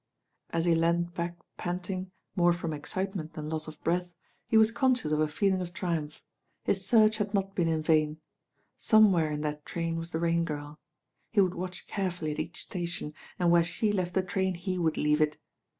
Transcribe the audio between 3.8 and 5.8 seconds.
breath, he was conscious of a feeling of